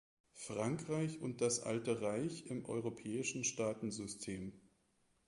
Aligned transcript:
Frankreich 0.47 1.21
und 1.21 1.41
das 1.41 1.59
Alte 1.59 2.01
Reich 2.01 2.47
im 2.47 2.65
europäischen 2.65 3.43
Staatensystem. 3.43 4.51